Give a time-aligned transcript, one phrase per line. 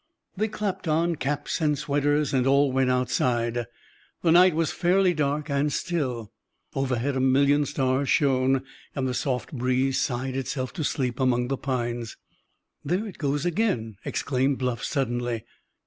[0.35, 3.67] They clapped on caps and sweaters, and all went outside.
[4.23, 6.31] The night was fairly dark, and still.
[6.73, 8.63] Overhead a million stars shone
[8.95, 12.17] and the soft breeze sighed itself to sleep among the pines.
[12.83, 15.45] "There it goes again!" exclaimed Bluff suddenly.